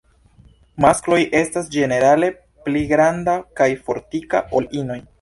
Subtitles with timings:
[0.85, 2.31] Maskloj estas ĝenerale
[2.65, 5.03] pli granda kaj fortika ol inoj.